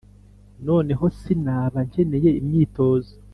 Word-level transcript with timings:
noneho 0.67 1.05
sinaba 1.19 1.79
nkeneye 1.89 2.29
imyitozo. 2.41 3.13